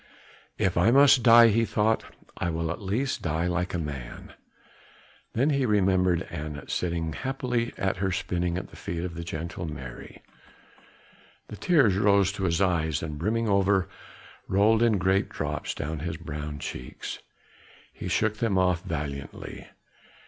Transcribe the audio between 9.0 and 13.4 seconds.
of the gentle Mary; the tears rose to his eyes and